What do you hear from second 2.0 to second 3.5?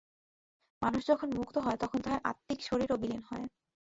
তাহার আত্মিক শরীরও বিলীন হয়।